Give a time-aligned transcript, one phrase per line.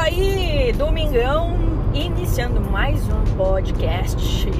[0.00, 1.54] aí, domingão,
[1.92, 4.50] iniciando mais um podcast.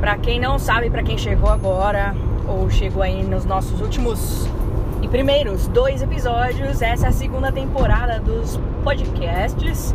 [0.00, 2.14] Para quem não sabe, para quem chegou agora
[2.48, 4.48] ou chegou aí nos nossos últimos
[5.02, 9.94] e primeiros dois episódios, essa é a segunda temporada dos podcasts.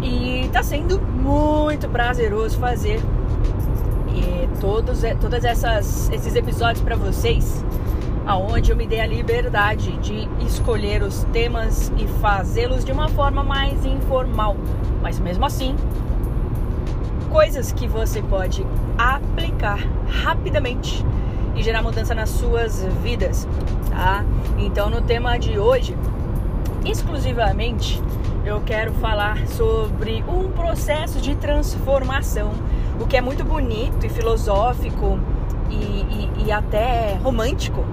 [0.00, 3.00] E tá sendo muito prazeroso fazer
[4.08, 7.64] e todos todas essas esses episódios para vocês
[8.26, 13.44] aonde eu me dei a liberdade de escolher os temas e fazê-los de uma forma
[13.44, 14.56] mais informal,
[15.00, 15.76] mas mesmo assim,
[17.30, 18.66] coisas que você pode
[18.98, 21.04] aplicar rapidamente
[21.54, 23.46] e gerar mudança nas suas vidas,
[23.90, 24.24] tá?
[24.58, 25.96] Então, no tema de hoje,
[26.84, 28.02] exclusivamente,
[28.44, 32.50] eu quero falar sobre um processo de transformação,
[33.00, 35.18] o que é muito bonito e filosófico
[35.70, 37.84] e, e, e até romântico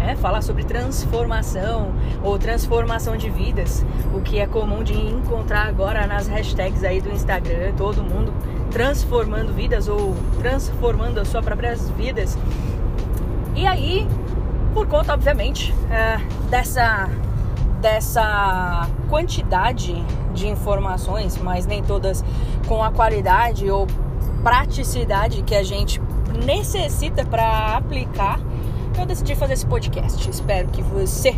[0.00, 6.06] é, falar sobre transformação ou transformação de vidas, o que é comum de encontrar agora
[6.06, 8.32] nas hashtags aí do Instagram, todo mundo
[8.70, 12.38] transformando vidas ou transformando as suas próprias vidas.
[13.54, 14.06] E aí,
[14.74, 17.08] por conta, obviamente, é, dessa,
[17.80, 19.94] dessa quantidade
[20.32, 22.24] de informações, mas nem todas
[22.66, 23.86] com a qualidade ou
[24.42, 26.00] praticidade que a gente
[26.44, 28.38] necessita para aplicar
[29.00, 30.28] eu decidi fazer esse podcast.
[30.28, 31.34] Espero que você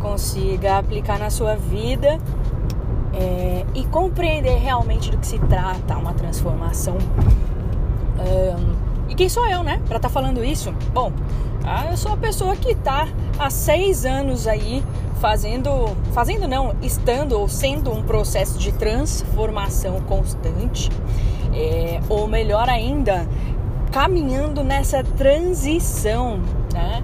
[0.00, 2.18] consiga aplicar na sua vida
[3.14, 6.96] é, e compreender realmente do que se trata uma transformação.
[8.18, 10.72] Um, e quem sou eu, né, para estar tá falando isso?
[10.92, 11.12] Bom,
[11.64, 14.82] ah, eu sou a pessoa que está há seis anos aí
[15.20, 20.90] fazendo, fazendo não, estando ou sendo um processo de transformação constante,
[21.54, 23.28] é, ou melhor ainda,
[23.92, 26.40] caminhando nessa transição
[26.72, 27.02] né?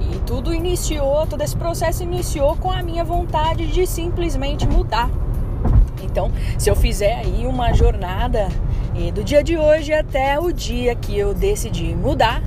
[0.00, 5.08] E tudo iniciou, todo esse processo iniciou com a minha vontade de simplesmente mudar.
[6.02, 8.48] Então, se eu fizer aí uma jornada
[9.14, 12.42] do dia de hoje até o dia que eu decidi mudar,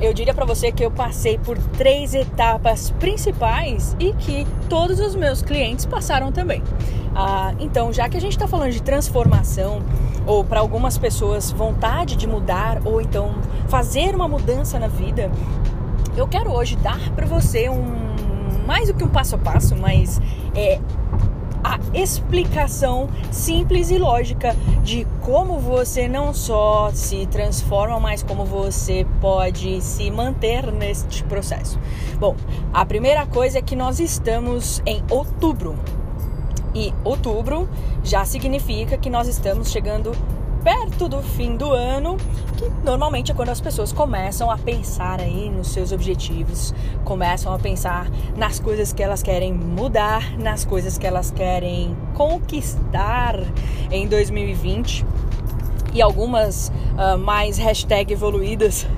[0.00, 5.14] eu diria para você que eu passei por três etapas principais e que todos os
[5.14, 6.62] meus clientes passaram também.
[7.14, 9.80] Ah, então, já que a gente está falando de transformação,
[10.26, 13.36] ou para algumas pessoas vontade de mudar, ou então
[13.68, 15.30] fazer uma mudança na vida,
[16.16, 18.06] eu quero hoje dar para você um
[18.66, 20.20] mais do que um passo a passo, mas
[20.54, 20.80] é
[21.62, 29.06] a explicação simples e lógica de como você não só se transforma, mas como você
[29.20, 31.78] pode se manter neste processo.
[32.18, 32.36] Bom,
[32.72, 35.76] a primeira coisa é que nós estamos em outubro.
[36.74, 37.68] E outubro
[38.04, 40.12] já significa que nós estamos chegando
[40.66, 42.16] perto do fim do ano,
[42.56, 47.58] que normalmente é quando as pessoas começam a pensar aí nos seus objetivos, começam a
[47.60, 53.38] pensar nas coisas que elas querem mudar, nas coisas que elas querem conquistar
[53.92, 55.06] em 2020
[55.94, 58.88] e algumas uh, mais hashtag evoluídas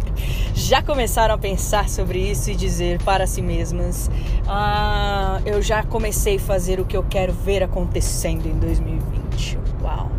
[0.54, 4.10] já começaram a pensar sobre isso e dizer para si mesmas:
[4.46, 9.58] ah, eu já comecei a fazer o que eu quero ver acontecendo em 2020.
[9.82, 10.13] Uau!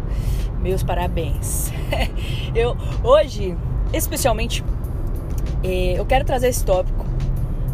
[0.66, 1.72] Meus parabéns.
[2.56, 3.56] eu hoje,
[3.94, 4.64] especialmente,
[5.64, 7.06] eh, eu quero trazer esse tópico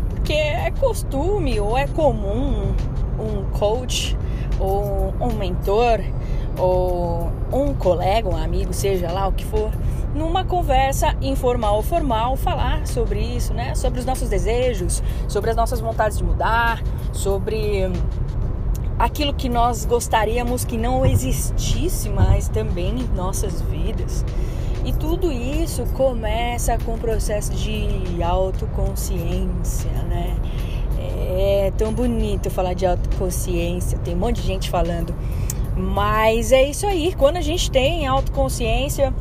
[0.09, 2.75] porque é costume ou é comum
[3.17, 4.17] um coach
[4.59, 6.01] ou um mentor
[6.57, 9.71] ou um colega, um amigo, seja lá o que for,
[10.13, 13.73] numa conversa informal ou formal, falar sobre isso, né?
[13.73, 17.89] Sobre os nossos desejos, sobre as nossas vontades de mudar, sobre
[19.01, 24.23] aquilo que nós gostaríamos que não existisse mais também em nossas vidas.
[24.85, 30.35] E tudo isso começa com o processo de autoconsciência, né?
[30.99, 35.15] É tão bonito falar de autoconsciência, tem um monte de gente falando.
[35.75, 39.11] Mas é isso aí, quando a gente tem autoconsciência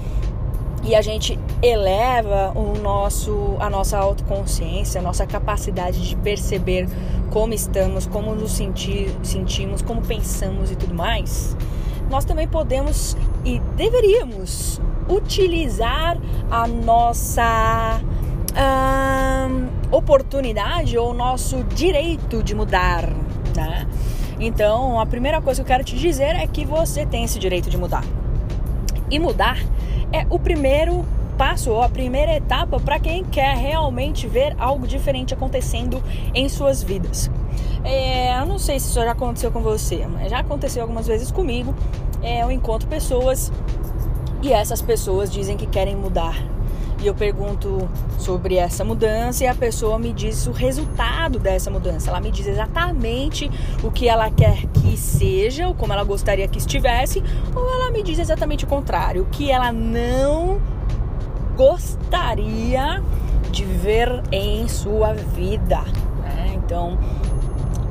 [0.82, 6.88] e a gente eleva o nosso, a nossa autoconsciência, a nossa capacidade de perceber
[7.30, 11.56] como estamos, como nos sentir, sentimos, como pensamos e tudo mais,
[12.08, 16.18] nós também podemos e deveríamos utilizar
[16.50, 18.00] a nossa
[18.50, 23.08] hum, oportunidade ou nosso direito de mudar,
[23.54, 23.86] né?
[24.40, 27.68] Então, a primeira coisa que eu quero te dizer é que você tem esse direito
[27.68, 28.04] de mudar.
[29.10, 29.58] E mudar
[30.12, 31.04] é o primeiro
[31.36, 36.02] passo ou a primeira etapa para quem quer realmente ver algo diferente acontecendo
[36.34, 37.30] em suas vidas.
[37.82, 41.30] É, eu não sei se isso já aconteceu com você, mas já aconteceu algumas vezes
[41.30, 41.74] comigo.
[42.22, 43.50] É, eu encontro pessoas
[44.42, 46.36] e essas pessoas dizem que querem mudar.
[47.02, 47.88] E eu pergunto
[48.18, 52.10] sobre essa mudança e a pessoa me diz o resultado dessa mudança.
[52.10, 53.50] Ela me diz exatamente
[53.82, 57.22] o que ela quer que seja, ou como ela gostaria que estivesse,
[57.54, 60.60] ou ela me diz exatamente o contrário, o que ela não
[61.56, 63.02] gostaria
[63.50, 65.80] de ver em sua vida.
[66.22, 66.52] Né?
[66.54, 66.98] Então,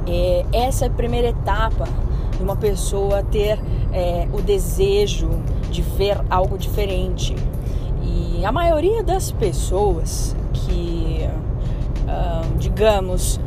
[0.08, 1.86] é, essa é a primeira etapa
[2.38, 3.60] de uma pessoa ter
[3.92, 5.30] é, o desejo
[5.72, 7.36] de ver algo diferente.
[8.02, 11.28] E a maioria das pessoas que,
[12.06, 13.40] uh, digamos,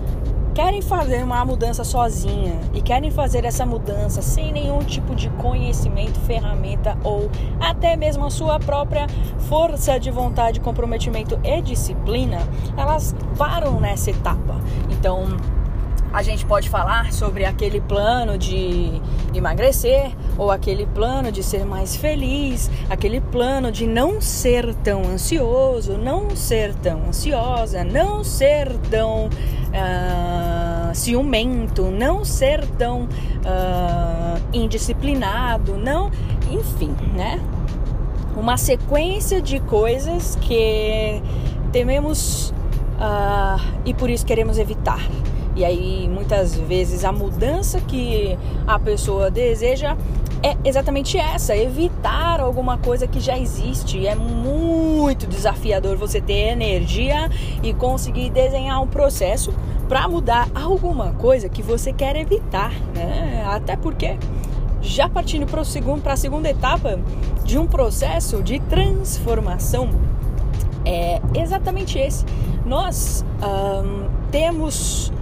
[0.54, 6.20] querem fazer uma mudança sozinha e querem fazer essa mudança sem nenhum tipo de conhecimento,
[6.20, 9.06] ferramenta ou até mesmo a sua própria
[9.48, 12.38] força de vontade, comprometimento e disciplina,
[12.76, 14.60] elas param nessa etapa.
[14.90, 15.24] Então,
[16.12, 19.00] a gente pode falar sobre aquele plano de
[19.34, 25.96] emagrecer ou aquele plano de ser mais feliz, aquele plano de não ser tão ansioso,
[25.96, 36.10] não ser tão ansiosa, não ser tão uh, ciumento, não ser tão uh, indisciplinado, não,
[36.50, 37.40] enfim, né?
[38.36, 41.22] Uma sequência de coisas que
[41.70, 42.52] tememos
[42.98, 45.00] uh, e por isso queremos evitar.
[45.54, 49.96] E aí muitas vezes a mudança que a pessoa deseja
[50.42, 54.06] é exatamente essa, evitar alguma coisa que já existe.
[54.06, 57.30] É muito desafiador você ter energia
[57.62, 59.52] e conseguir desenhar um processo
[59.88, 63.44] para mudar alguma coisa que você quer evitar, né?
[63.46, 64.18] Até porque
[64.80, 66.98] já partindo para segundo, a segunda etapa
[67.44, 69.90] de um processo de transformação
[70.84, 72.24] é exatamente esse.
[72.66, 73.24] Nós
[74.32, 75.12] temos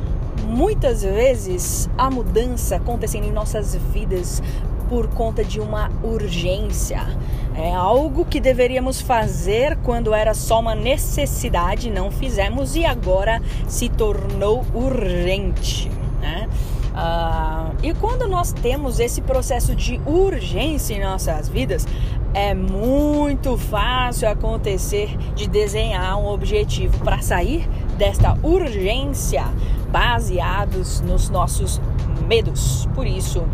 [0.45, 4.43] muitas vezes a mudança acontecendo em nossas vidas
[4.89, 7.07] por conta de uma urgência.
[7.55, 13.89] É algo que deveríamos fazer quando era só uma necessidade, não fizemos e agora se
[13.89, 15.89] tornou urgente.
[16.21, 16.49] Né?
[16.91, 21.87] Uh, e quando nós temos esse processo de urgência em nossas vidas,
[22.35, 29.45] é muito fácil acontecer de desenhar um objetivo para sair desta urgência
[29.91, 31.81] baseados nos nossos
[32.27, 32.89] medos.
[32.95, 33.45] Por isso,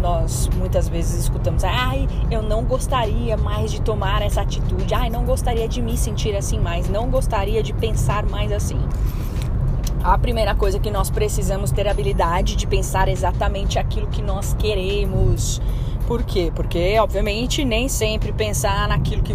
[0.00, 5.24] nós muitas vezes escutamos: ai, eu não gostaria mais de tomar essa atitude, ai, não
[5.24, 8.80] gostaria de me sentir assim mais, não gostaria de pensar mais assim.
[10.02, 15.60] A primeira coisa que nós precisamos ter habilidade de pensar exatamente aquilo que nós queremos.
[16.06, 16.50] Por quê?
[16.54, 19.34] Porque, obviamente, nem sempre pensar naquilo que,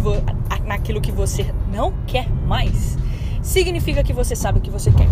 [0.64, 2.98] naquilo que você não quer mais
[3.46, 5.08] significa que você sabe o que você quer.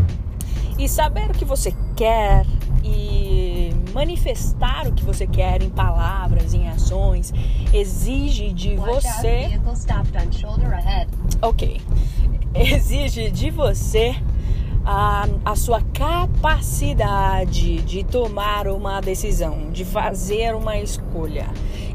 [0.79, 2.45] E saber o que você quer
[2.83, 7.33] e manifestar o que você quer em palavras, em ações,
[7.73, 9.59] exige de você.
[11.41, 11.81] Ok.
[12.55, 14.15] Exige de você
[14.85, 21.47] a, a sua capacidade de tomar uma decisão, de fazer uma escolha.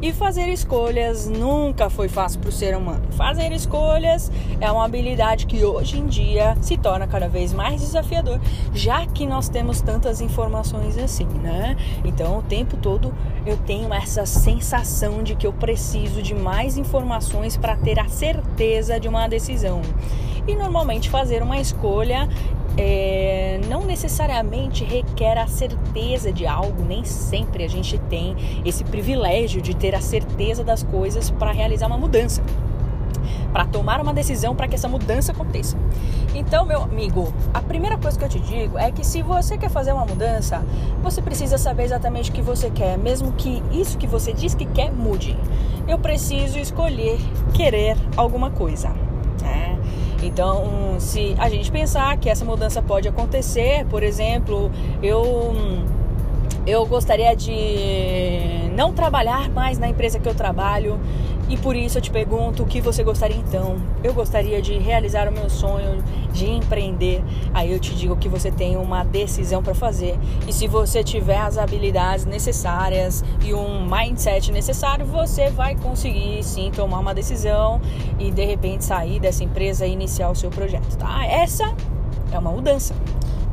[0.02, 3.04] E fazer escolhas nunca foi fácil para o ser humano.
[3.12, 8.40] Fazer escolhas é uma habilidade que hoje em dia se torna cada vez mais desafiador,
[8.74, 11.76] já que nós temos tantas informações assim, né?
[12.06, 13.14] Então, o tempo todo
[13.46, 19.00] eu tenho essa sensação de que eu preciso de mais informações para ter a certeza
[19.00, 19.82] de uma decisão.
[20.48, 22.28] E normalmente fazer uma escolha
[22.82, 29.62] é, não necessariamente requer a certeza de algo, nem sempre a gente tem esse privilégio
[29.62, 32.42] de ter a certeza das coisas para realizar uma mudança,
[33.52, 35.78] para tomar uma decisão para que essa mudança aconteça.
[36.34, 39.70] Então, meu amigo, a primeira coisa que eu te digo é que se você quer
[39.70, 40.64] fazer uma mudança,
[41.04, 44.66] você precisa saber exatamente o que você quer, mesmo que isso que você diz que
[44.66, 45.38] quer mude.
[45.86, 47.20] Eu preciso escolher
[47.54, 49.09] querer alguma coisa.
[50.22, 54.72] Então, se a gente pensar que essa mudança pode acontecer, por exemplo,
[55.02, 55.56] eu
[56.68, 61.00] eu gostaria de não trabalhar mais na empresa que eu trabalho
[61.50, 63.78] e por isso eu te pergunto o que você gostaria então.
[64.04, 67.24] Eu gostaria de realizar o meu sonho de empreender.
[67.54, 70.18] Aí eu te digo que você tem uma decisão para fazer.
[70.48, 76.70] E se você tiver as habilidades necessárias e um mindset necessário, você vai conseguir sim
[76.72, 77.82] tomar uma decisão
[78.20, 81.26] e de repente sair dessa empresa e iniciar o seu projeto, tá?
[81.26, 81.74] Essa
[82.32, 82.94] é uma mudança.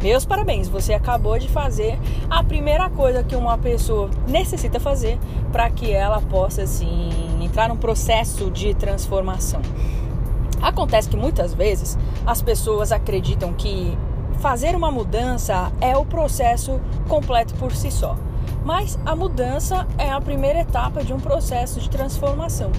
[0.02, 1.98] Meus parabéns, você acabou de fazer
[2.28, 5.18] a primeira coisa que uma pessoa necessita fazer
[5.50, 7.25] para que ela possa assim
[7.56, 9.62] entrar num processo de transformação.
[10.60, 11.96] Acontece que muitas vezes
[12.26, 13.96] as pessoas acreditam que
[14.40, 18.14] fazer uma mudança é o processo completo por si só.
[18.62, 22.70] Mas a mudança é a primeira etapa de um processo de transformação.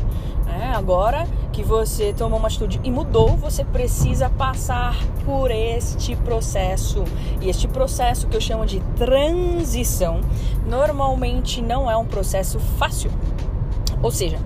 [0.61, 7.03] É, agora que você tomou uma atitude e mudou, você precisa passar por este processo.
[7.41, 10.21] E este processo que eu chamo de transição,
[10.67, 13.09] normalmente não é um processo fácil.
[14.01, 14.37] Ou seja,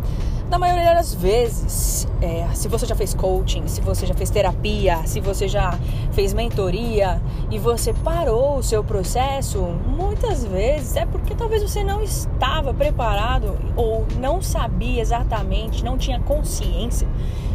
[0.52, 4.98] na maioria das vezes, é, se você já fez coaching, se você já fez terapia,
[5.06, 5.80] se você já
[6.12, 12.04] fez mentoria e você parou o seu processo, muitas vezes é porque talvez você não
[12.04, 17.08] estava preparado ou não sabia exatamente, não tinha consciência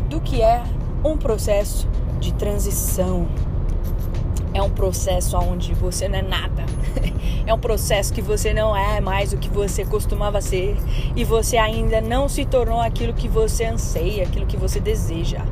[0.09, 0.63] do que é
[1.05, 1.87] um processo
[2.19, 3.27] de transição.
[4.57, 6.65] É um processo onde você não é nada.
[7.47, 10.77] É um processo que você não é mais o que você costumava ser
[11.15, 15.45] e você ainda não se tornou aquilo que você anseia, aquilo que você deseja.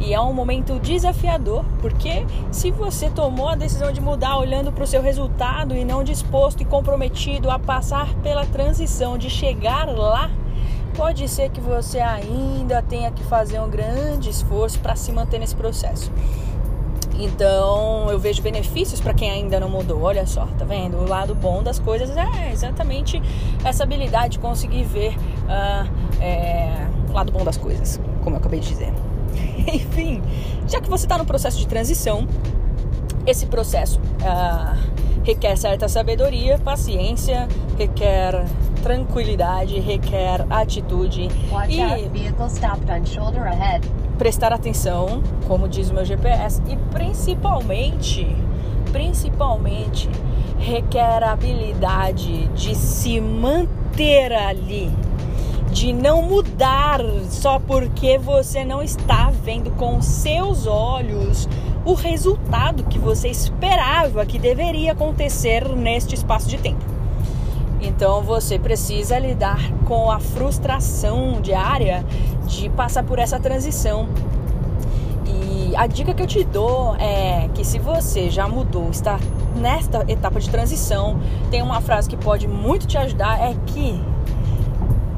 [0.00, 4.84] E é um momento desafiador, porque se você tomou a decisão de mudar olhando para
[4.84, 10.30] o seu resultado e não disposto e comprometido a passar pela transição de chegar lá,
[10.94, 15.56] pode ser que você ainda tenha que fazer um grande esforço para se manter nesse
[15.56, 16.10] processo.
[17.18, 20.02] Então eu vejo benefícios para quem ainda não mudou.
[20.02, 20.96] Olha só, tá vendo?
[20.96, 23.22] O lado bom das coisas é exatamente
[23.64, 28.60] essa habilidade de conseguir ver uh, é, o lado bom das coisas, como eu acabei
[28.60, 28.92] de dizer.
[29.72, 30.22] Enfim,
[30.66, 32.26] já que você está no processo de transição,
[33.26, 34.76] esse processo uh,
[35.22, 37.46] requer certa sabedoria, paciência,
[37.78, 38.44] requer
[38.82, 41.80] tranquilidade, requer atitude Watch e
[44.18, 48.26] prestar atenção, como diz o meu GPS, e principalmente,
[48.92, 50.08] principalmente
[50.58, 54.90] requer a habilidade de se manter ali,
[55.72, 61.48] de não mudar só porque você não está vendo com seus olhos
[61.84, 66.91] o resultado que você esperava que deveria acontecer neste espaço de tempo.
[67.82, 72.04] Então você precisa lidar com a frustração diária
[72.46, 74.08] de passar por essa transição.
[75.26, 79.18] E a dica que eu te dou é que se você já mudou, está
[79.56, 81.20] nesta etapa de transição,
[81.50, 84.00] tem uma frase que pode muito te ajudar é que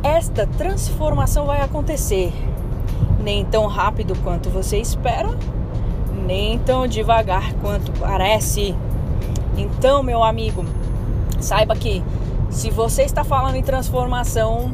[0.02, 2.32] esta transformação vai acontecer
[3.22, 5.30] nem tão rápido quanto você espera,
[6.26, 8.74] nem tão devagar quanto parece.
[9.56, 10.64] Então, meu amigo,
[11.40, 12.02] saiba que
[12.54, 14.72] se você está falando em transformação,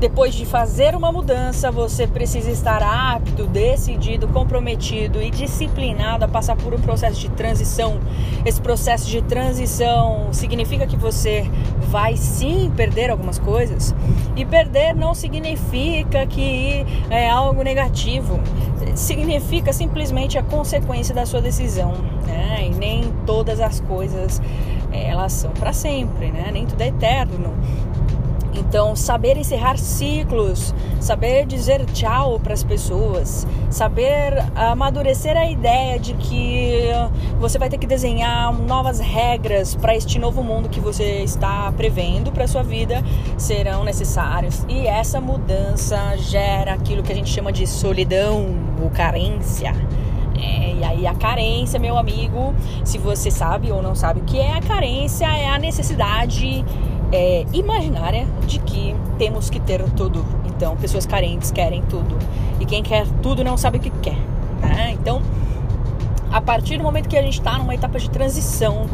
[0.00, 6.56] depois de fazer uma mudança, você precisa estar apto, decidido, comprometido e disciplinado a passar
[6.56, 8.00] por um processo de transição.
[8.46, 11.50] Esse processo de transição significa que você
[11.88, 13.94] vai sim perder algumas coisas.
[14.34, 18.40] E perder não significa que é algo negativo.
[18.94, 21.92] Significa simplesmente a consequência da sua decisão.
[22.26, 22.68] Né?
[22.68, 24.40] E nem todas as coisas
[24.92, 26.50] elas são para sempre, né?
[26.52, 27.54] Nem tudo é eterno.
[28.58, 36.12] Então, saber encerrar ciclos, saber dizer tchau para as pessoas, saber amadurecer a ideia de
[36.14, 36.82] que
[37.38, 42.32] você vai ter que desenhar novas regras para este novo mundo que você está prevendo
[42.32, 43.02] para sua vida
[43.36, 44.64] serão necessários.
[44.68, 48.46] E essa mudança gera aquilo que a gente chama de solidão
[48.82, 49.72] ou carência.
[50.40, 52.54] É, e aí a carência, meu amigo,
[52.84, 56.64] se você sabe ou não sabe o que é a carência, é a necessidade
[57.12, 60.24] é, imaginária de que temos que ter tudo.
[60.46, 62.16] Então, pessoas carentes querem tudo.
[62.60, 64.18] E quem quer tudo não sabe o que quer.
[64.60, 64.92] Né?
[64.92, 65.22] Então,
[66.30, 68.86] a partir do momento que a gente está numa etapa de transição,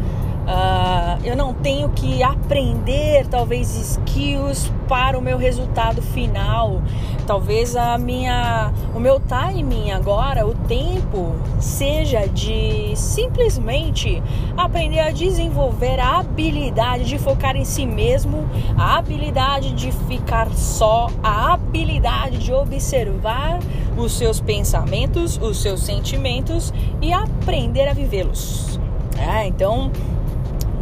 [0.44, 6.82] Uh, eu não tenho que aprender talvez skills para o meu resultado final.
[7.26, 14.23] Talvez a minha, o meu timing agora, o tempo, seja de simplesmente
[14.56, 21.09] aprender a desenvolver a habilidade de focar em si mesmo, a habilidade de ficar só,
[21.23, 23.59] a habilidade de observar
[23.97, 28.80] os seus pensamentos, os seus sentimentos e aprender a vivê-los.
[29.16, 29.90] É, então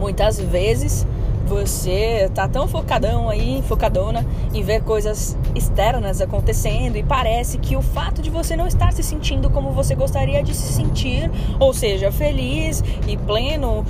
[0.02, 1.06] Muitas vezes
[1.52, 7.82] você tá tão focadão aí, focadona em ver coisas externas acontecendo e parece que o
[7.82, 11.30] fato de você não estar se sentindo como você gostaria de se sentir,
[11.60, 13.84] ou seja, feliz e pleno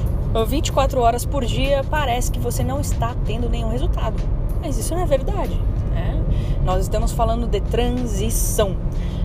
[0.47, 4.16] 24 horas por dia, parece que você não está tendo nenhum resultado.
[4.61, 5.54] Mas isso não é verdade.
[5.92, 6.21] Né?
[6.64, 8.76] Nós estamos falando de transição.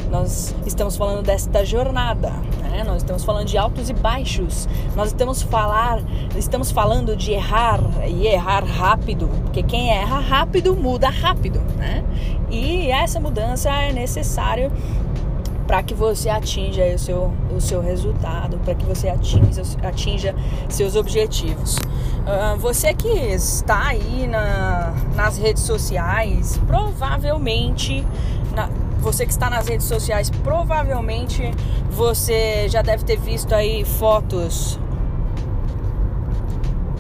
[0.10, 2.30] Nós estamos falando desta jornada,
[2.62, 2.84] né?
[2.86, 4.68] Nós estamos falando de altos e baixos.
[4.96, 6.02] Nós estamos falar,
[6.36, 12.04] estamos falando de errar e errar rápido, porque quem erra rápido muda rápido, né?
[12.50, 14.72] E essa mudança é necessária
[15.68, 20.36] para que você atinja o seu, o seu resultado, para que você atinja, atinja
[20.70, 21.76] seus objetivos.
[21.76, 28.06] Uh, você que está aí na, nas redes sociais, provavelmente
[28.56, 31.52] na, você que está nas redes sociais, provavelmente
[31.90, 34.80] você já deve ter visto aí fotos.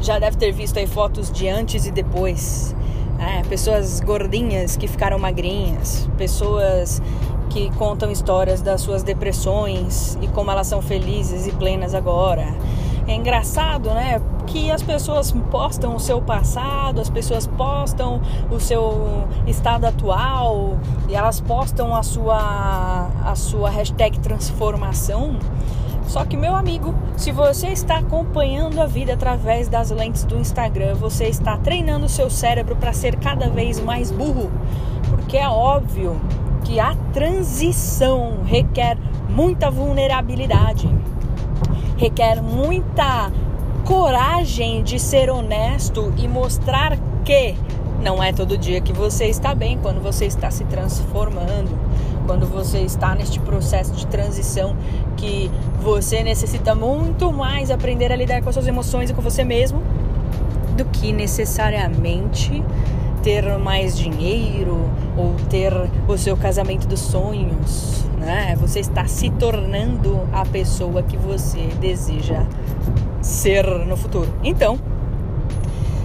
[0.02, 2.76] Já deve ter visto aí fotos de antes e depois.
[3.20, 7.02] É, pessoas gordinhas que ficaram magrinhas, pessoas
[7.50, 12.54] que contam histórias das suas depressões e como elas são felizes e plenas agora.
[13.08, 14.22] É engraçado, né?
[14.46, 18.22] Que as pessoas postam o seu passado, as pessoas postam
[18.52, 25.38] o seu estado atual e elas postam a sua a sua hashtag transformação.
[26.08, 30.96] Só que, meu amigo, se você está acompanhando a vida através das lentes do Instagram,
[30.96, 34.50] você está treinando o seu cérebro para ser cada vez mais burro.
[35.10, 36.20] Porque é óbvio
[36.64, 38.98] que a transição requer
[39.30, 40.90] muita vulnerabilidade,
[41.98, 43.32] requer muita
[43.84, 47.56] coragem de ser honesto e mostrar que
[48.02, 51.72] não é todo dia que você está bem quando você está se transformando,
[52.26, 54.76] quando você está neste processo de transição
[55.16, 55.50] que
[55.82, 59.82] você necessita muito mais aprender a lidar com as suas emoções e com você mesmo
[60.76, 62.64] do que necessariamente
[63.24, 64.90] ter mais dinheiro
[65.50, 65.74] ter
[66.08, 68.56] o seu casamento dos sonhos, né?
[68.60, 72.46] Você está se tornando a pessoa que você deseja
[73.22, 74.34] ser no futuro.
[74.44, 74.80] Então,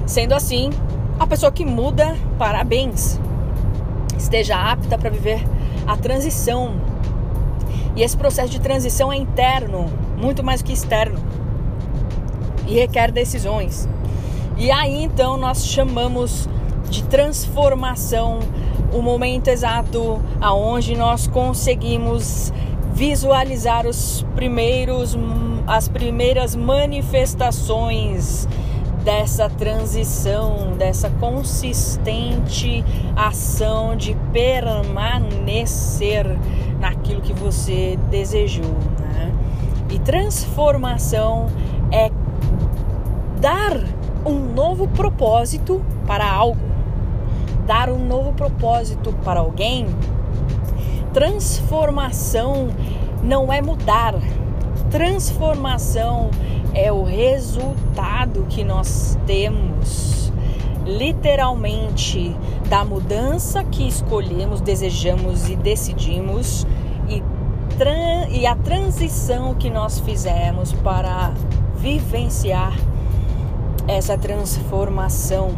[0.07, 0.71] sendo assim,
[1.19, 3.21] a pessoa que muda, parabéns.
[4.19, 5.45] Esteja apta para viver
[5.87, 6.75] a transição.
[7.95, 11.19] E esse processo de transição é interno, muito mais que externo.
[12.67, 13.89] E requer decisões.
[14.57, 16.49] E aí então nós chamamos
[16.89, 18.41] de transformação,
[18.93, 22.53] o momento exato aonde nós conseguimos
[22.93, 25.17] visualizar os primeiros
[25.67, 28.49] as primeiras manifestações
[29.05, 32.85] dessa transição, dessa consistente
[33.17, 36.27] ação de permanecer
[36.81, 38.77] naquilo que você desejou.
[38.99, 39.33] Né?
[39.91, 41.47] E transformação
[41.91, 42.11] é
[43.41, 43.77] dar
[44.25, 46.72] um novo propósito para algo
[47.73, 49.87] dar um novo propósito para alguém,
[51.15, 52.69] transformação
[53.23, 54.15] não é mudar,
[54.91, 56.31] transformação
[56.75, 60.31] é o resultado que nós temos,
[60.85, 62.37] literalmente,
[62.69, 66.67] da mudança que escolhemos, desejamos e decidimos
[67.09, 67.23] e,
[68.39, 71.33] e a transição que nós fizemos para
[71.77, 72.75] vivenciar
[73.89, 75.53] essa transformação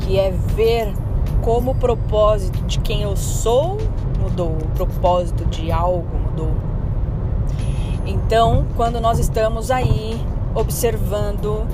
[0.00, 1.05] que é ver
[1.46, 3.78] como o propósito de quem eu sou
[4.20, 6.50] mudou, o propósito de algo mudou.
[8.04, 10.20] Então, quando nós estamos aí
[10.56, 11.64] observando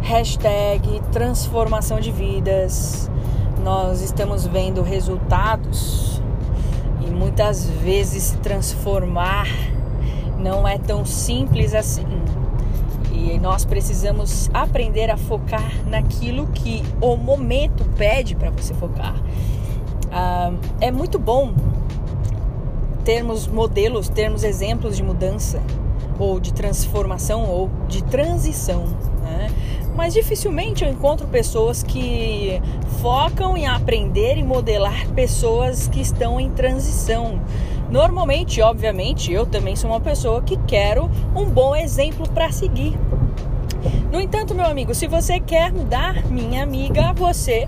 [0.00, 3.08] hashtag transformação de vidas,
[3.62, 6.20] nós estamos vendo resultados
[7.00, 9.46] e muitas vezes se transformar
[10.36, 12.21] não é tão simples assim.
[13.30, 19.14] E nós precisamos aprender a focar naquilo que o momento pede para você focar.
[20.10, 21.52] Ah, é muito bom
[23.04, 25.60] termos modelos, termos exemplos de mudança,
[26.18, 28.84] ou de transformação, ou de transição.
[29.22, 29.50] Né?
[29.94, 32.60] Mas dificilmente eu encontro pessoas que
[33.00, 37.40] focam em aprender e modelar pessoas que estão em transição.
[37.90, 42.98] Normalmente, obviamente, eu também sou uma pessoa que quero um bom exemplo para seguir.
[44.12, 47.66] No entanto, meu amigo, se você quer mudar, minha amiga, você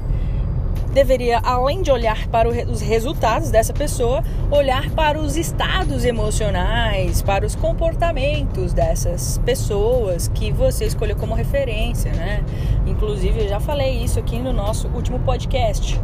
[0.92, 7.46] deveria, além de olhar para os resultados dessa pessoa, olhar para os estados emocionais, para
[7.46, 12.44] os comportamentos dessas pessoas que você escolheu como referência, né?
[12.86, 15.98] Inclusive, eu já falei isso aqui no nosso último podcast.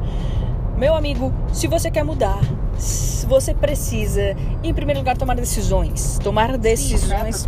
[0.75, 2.41] Meu amigo, se você quer mudar,
[3.29, 6.19] você precisa, em primeiro lugar, tomar decisões.
[6.25, 7.45] Tomar decisões.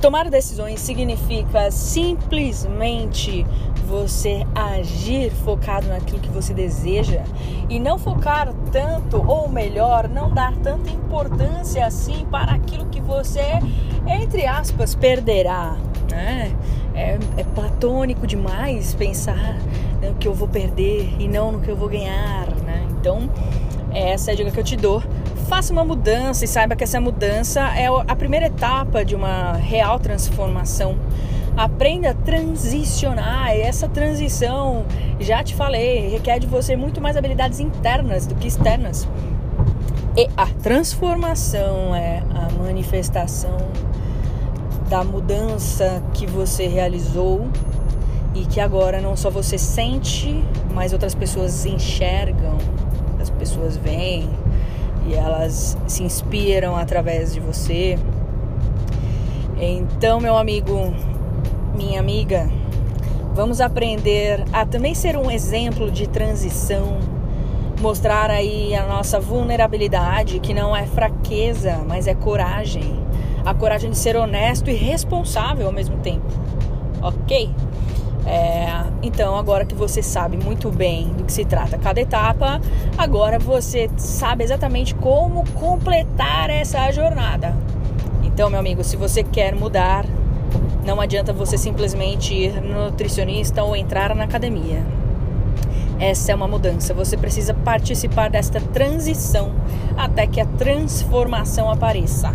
[0.00, 3.46] Tomar decisões significa simplesmente
[3.86, 7.22] você agir focado naquilo que você deseja
[7.68, 13.60] e não focar tanto, ou melhor, não dar tanta importância assim para aquilo que você,
[14.06, 15.76] entre aspas, perderá.
[16.10, 16.54] Né?
[16.94, 19.56] É, é platônico demais pensar
[20.02, 22.48] no que eu vou perder e não no que eu vou ganhar.
[22.64, 22.86] Né?
[22.90, 23.30] Então,
[23.92, 25.02] essa é a dica que eu te dou.
[25.48, 30.00] Faça uma mudança e saiba que essa mudança é a primeira etapa de uma real
[30.00, 30.96] transformação.
[31.56, 33.54] Aprenda a transicionar.
[33.54, 34.84] E essa transição,
[35.20, 39.06] já te falei, requer de você muito mais habilidades internas do que externas.
[40.16, 43.56] E a transformação é a manifestação
[44.88, 47.46] da mudança que você realizou
[48.34, 52.58] e que agora não só você sente, mas outras pessoas enxergam
[53.26, 54.28] as pessoas veem
[55.08, 57.98] e elas se inspiram através de você.
[59.58, 60.92] Então, meu amigo,
[61.74, 62.50] minha amiga,
[63.34, 66.98] vamos aprender a também ser um exemplo de transição,
[67.80, 73.04] mostrar aí a nossa vulnerabilidade, que não é fraqueza, mas é coragem.
[73.44, 76.26] A coragem de ser honesto e responsável ao mesmo tempo.
[77.00, 77.50] Ok?
[78.26, 78.66] É,
[79.02, 82.60] então, agora que você sabe muito bem do que se trata cada etapa,
[82.98, 87.54] agora você sabe exatamente como completar essa jornada.
[88.24, 90.04] Então, meu amigo, se você quer mudar,
[90.84, 94.84] não adianta você simplesmente ir no nutricionista ou entrar na academia.
[95.98, 96.92] Essa é uma mudança.
[96.92, 99.52] Você precisa participar desta transição
[99.96, 102.34] até que a transformação apareça.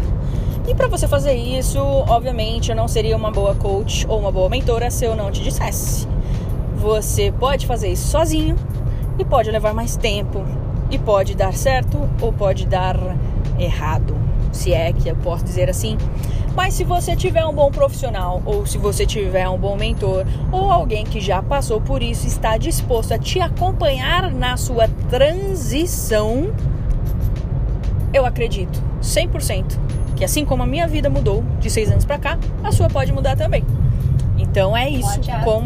[0.67, 4.47] E para você fazer isso, obviamente, eu não seria uma boa coach ou uma boa
[4.47, 6.08] mentora se eu não te dissesse.
[6.76, 8.56] Você pode fazer isso sozinho
[9.17, 10.45] e pode levar mais tempo
[10.91, 12.95] e pode dar certo ou pode dar
[13.58, 14.15] errado,
[14.52, 15.97] se é que eu posso dizer assim.
[16.56, 20.69] Mas se você tiver um bom profissional ou se você tiver um bom mentor ou
[20.69, 26.52] alguém que já passou por isso está disposto a te acompanhar na sua transição,
[28.13, 32.38] eu acredito 100% que assim como a minha vida mudou de seis anos para cá,
[32.64, 33.66] a sua pode mudar também.
[34.38, 35.66] Então é isso como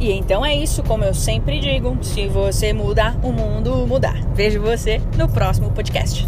[0.00, 4.16] e então é isso como eu sempre digo, se você mudar, o mundo mudar.
[4.34, 6.26] Vejo você no próximo podcast.